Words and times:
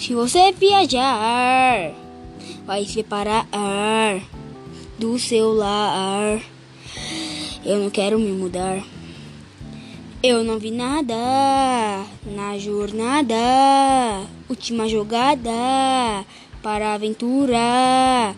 Se 0.00 0.14
você 0.14 0.50
viajar, 0.50 1.92
vai 2.64 2.86
separar 2.86 3.46
do 4.98 5.18
seu 5.18 5.52
lar. 5.52 6.40
Eu 7.62 7.80
não 7.80 7.90
quero 7.90 8.18
me 8.18 8.32
mudar. 8.32 8.82
Eu 10.22 10.42
não 10.42 10.58
vi 10.58 10.70
nada 10.70 11.14
na 12.24 12.58
jornada. 12.58 13.36
Última 14.48 14.88
jogada 14.88 16.24
para 16.62 16.88
a 16.88 16.94
aventura, 16.94 18.34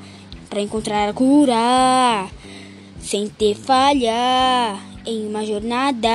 para 0.51 0.61
encontrar 0.61 1.11
a 1.11 1.13
cura, 1.13 2.29
sem 2.99 3.29
ter 3.29 3.55
falha. 3.55 4.81
Em 5.07 5.29
uma 5.29 5.47
jornada 5.47 6.09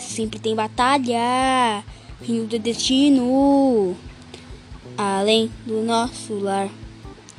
sempre 0.00 0.38
tem 0.38 0.54
batalha, 0.54 1.84
fim 2.22 2.46
do 2.46 2.58
destino, 2.58 3.94
além 5.30 5.48
do 5.64 5.80
nosso 5.82 6.34
lar, 6.40 6.68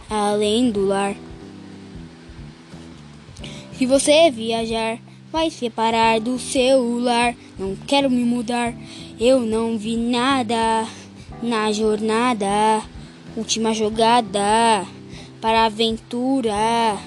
além 0.10 0.72
do 0.72 0.86
lar. 0.86 1.14
Se 3.74 3.86
você 3.86 4.32
viajar, 4.32 4.98
vai 5.30 5.50
separar 5.50 6.22
do 6.22 6.40
celular. 6.40 7.36
Não 7.60 7.76
quero 7.76 8.10
me 8.10 8.24
mudar, 8.24 8.74
eu 9.20 9.42
não 9.42 9.78
vi 9.78 9.98
nada 9.98 10.88
na 11.44 11.70
jornada. 11.74 12.82
Última 13.36 13.74
jogada 13.74 14.88
para 15.42 15.64
a 15.64 15.66
aventura, 15.66 16.98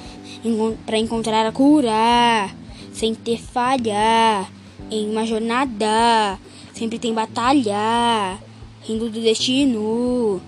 para 0.84 0.98
encontrar 0.98 1.46
a 1.46 1.52
cura, 1.52 2.50
sem 2.92 3.14
ter 3.14 3.40
falha. 3.40 4.46
Em 4.90 5.10
uma 5.10 5.24
jornada, 5.24 6.38
sempre 6.74 6.98
tem 6.98 7.14
batalha, 7.14 8.38
rindo 8.82 9.08
do 9.08 9.22
destino, 9.22 10.42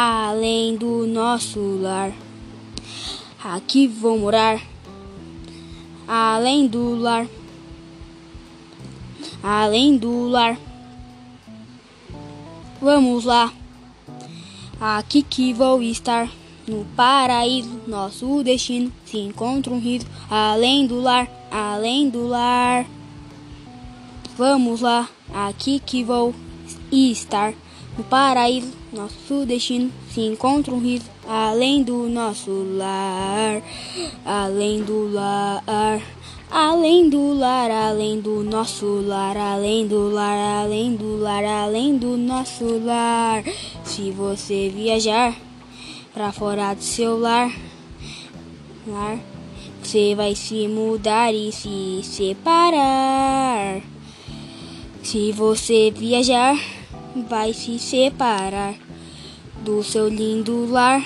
além 0.00 0.76
do 0.76 1.08
nosso 1.08 1.58
lar. 1.80 2.12
Aqui 3.42 3.88
vou 3.88 4.16
morar, 4.16 4.62
além 6.06 6.68
do 6.68 6.94
lar, 6.94 7.26
além 9.42 9.98
do 9.98 10.28
lar. 10.28 10.56
Vamos 12.80 13.24
lá. 13.24 13.52
Aqui 14.80 15.20
que 15.20 15.52
vou 15.52 15.82
estar, 15.82 16.30
no 16.68 16.84
paraíso, 16.94 17.80
nosso 17.88 18.44
destino. 18.44 18.92
Se 19.04 19.18
encontra 19.18 19.74
um 19.74 19.80
riso, 19.80 20.06
além 20.30 20.86
do 20.86 21.00
lar, 21.00 21.28
além 21.50 22.08
do 22.08 22.28
lar. 22.28 22.86
Vamos 24.36 24.80
lá, 24.80 25.08
aqui 25.34 25.80
que 25.80 26.04
vou 26.04 26.32
estar, 26.92 27.52
no 27.98 28.04
paraíso, 28.04 28.72
nosso 28.92 29.44
destino. 29.44 29.90
Se 30.12 30.20
encontra 30.20 30.72
um 30.72 30.78
riso, 30.78 31.10
além 31.28 31.82
do 31.82 32.08
nosso 32.08 32.50
lar, 32.76 33.60
além 34.24 34.82
do 34.82 35.12
lar. 35.12 36.00
Além 36.50 37.10
do 37.10 37.34
lar, 37.34 37.70
além 37.70 38.22
do 38.22 38.42
nosso 38.42 39.02
lar, 39.06 39.36
além 39.36 39.86
do 39.86 40.08
lar, 40.08 40.62
além 40.62 40.96
do 40.96 41.20
lar, 41.20 41.44
além 41.44 41.98
do 41.98 42.16
nosso 42.16 42.64
lar. 42.86 43.44
Se 43.84 44.10
você 44.10 44.70
viajar 44.70 45.36
pra 46.14 46.32
fora 46.32 46.72
do 46.72 46.82
seu 46.82 47.18
lar, 47.18 47.54
lar, 48.86 49.18
você 49.82 50.14
vai 50.14 50.34
se 50.34 50.66
mudar 50.68 51.34
e 51.34 51.52
se 51.52 52.00
separar. 52.02 53.82
Se 55.02 55.32
você 55.32 55.90
viajar, 55.90 56.58
vai 57.28 57.52
se 57.52 57.78
separar 57.78 58.74
do 59.64 59.82
seu 59.82 60.08
lindo 60.08 60.70
lar. 60.70 61.04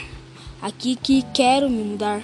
Aqui 0.61 0.95
que 0.95 1.23
quero 1.35 1.69
me 1.69 1.83
mudar. 1.83 2.23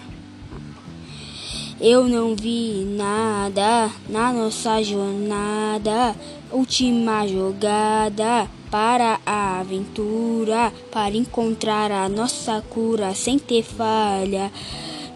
Eu 1.80 2.08
não 2.08 2.34
vi 2.34 2.84
nada 2.96 3.90
na 4.08 4.32
nossa 4.32 4.82
jornada, 4.82 6.14
última 6.50 7.26
jogada 7.26 8.48
para 8.70 9.20
a 9.24 9.60
aventura, 9.60 10.72
para 10.90 11.16
encontrar 11.16 11.90
a 11.90 12.08
nossa 12.08 12.60
cura 12.68 13.14
sem 13.14 13.38
ter 13.38 13.62
falha. 13.62 14.52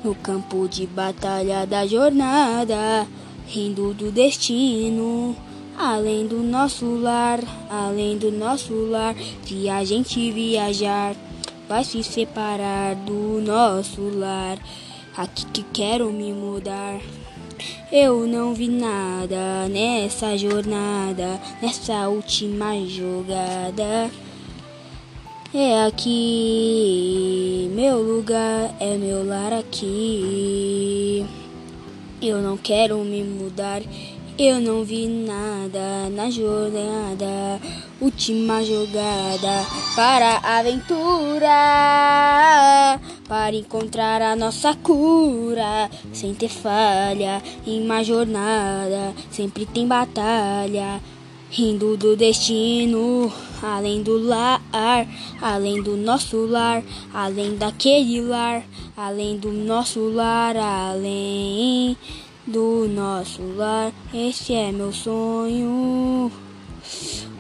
No 0.04 0.14
campo 0.14 0.68
de 0.68 0.86
batalha 0.86 1.66
da 1.66 1.86
jornada, 1.86 3.06
rindo 3.46 3.92
do 3.94 4.10
destino, 4.10 5.36
além 5.82 6.26
do 6.26 6.38
nosso 6.38 6.86
lar, 6.96 7.40
além 7.68 8.16
do 8.16 8.30
nosso 8.30 8.72
lar, 8.86 9.16
se 9.44 9.68
a 9.68 9.84
gente 9.84 10.30
viajar, 10.30 11.16
vai 11.68 11.82
se 11.82 12.02
separar 12.04 12.94
do 12.94 13.40
nosso 13.40 14.00
lar 14.16 14.58
aqui 15.16 15.44
que 15.46 15.62
quero 15.72 16.12
me 16.12 16.32
mudar. 16.32 17.00
Eu 17.90 18.26
não 18.26 18.54
vi 18.54 18.68
nada 18.68 19.68
nessa 19.68 20.36
jornada, 20.38 21.40
nessa 21.60 22.08
última 22.08 22.74
jogada. 22.86 24.10
É 25.52 25.84
aqui, 25.84 27.70
meu 27.74 28.00
lugar, 28.00 28.74
é 28.80 28.96
meu 28.96 29.26
lar 29.26 29.52
aqui. 29.52 31.26
Eu 32.22 32.40
não 32.40 32.56
quero 32.56 32.98
me 32.98 33.22
mudar, 33.22 33.82
eu 34.44 34.60
não 34.60 34.84
vi 34.84 35.06
nada 35.06 36.10
na 36.10 36.28
jornada, 36.28 37.60
última 38.00 38.64
jogada 38.64 39.64
para 39.94 40.40
a 40.42 40.58
aventura, 40.58 41.48
para 43.28 43.54
encontrar 43.54 44.20
a 44.20 44.34
nossa 44.34 44.74
cura, 44.74 45.88
sem 46.12 46.34
ter 46.34 46.48
falha 46.48 47.40
em 47.64 47.84
uma 47.84 48.02
jornada, 48.02 49.14
sempre 49.30 49.64
tem 49.64 49.86
batalha. 49.86 51.00
Rindo 51.48 51.96
do 51.98 52.16
destino, 52.16 53.30
além 53.62 54.02
do 54.02 54.18
lar, 54.26 54.60
além 55.40 55.82
do 55.82 55.96
nosso 55.98 56.46
lar, 56.46 56.82
além 57.12 57.56
daquele 57.56 58.22
lar, 58.22 58.64
além 58.96 59.36
do 59.36 59.52
nosso 59.52 60.00
lar, 60.08 60.56
além 60.56 61.96
do 62.46 62.88
nosso 62.88 63.42
lar. 63.56 63.92
Esse 64.12 64.54
é 64.54 64.72
meu 64.72 64.92
sonho. 64.92 66.30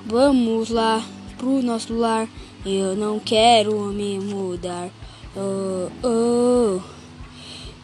Vamos 0.06 0.70
lá 0.70 1.02
pro 1.36 1.62
nosso 1.62 1.94
lar. 1.96 2.28
Eu 2.64 2.94
não 2.94 3.18
quero 3.18 3.74
me 3.86 4.18
mudar. 4.20 4.88
Oh, 5.36 5.88
oh. 6.06 6.80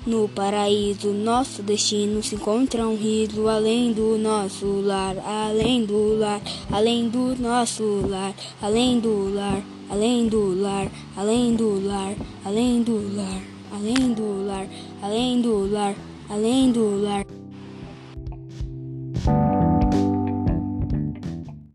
No 0.07 0.29
paraíso, 0.29 1.13
nosso 1.13 1.63
destino 1.63 2.23
se 2.23 2.37
encontra 2.37 2.87
um 2.87 2.97
riso 2.97 3.47
além 3.49 3.93
do 3.93 4.17
nosso 4.17 4.81
lar, 4.81 5.17
além 5.19 5.85
do 5.85 6.17
lar, 6.17 6.41
além 6.71 7.09
do 7.11 7.37
nosso 7.37 8.07
lar, 8.09 8.33
além 8.63 9.01
do 9.01 9.35
lar, 9.35 9.61
além 9.91 10.27
do 10.29 10.59
lar, 10.59 10.89
além 11.15 11.55
do 11.55 11.87
lar, 11.87 12.15
além 12.43 12.83
do 12.83 13.17
lar, 13.17 13.43
além 13.71 14.15
do 14.15 14.47
lar, 14.47 14.67
além 15.03 15.43
do 15.43 15.71
lar 15.71 15.95
além 16.29 16.71
do 16.71 17.03
lar. 17.03 17.25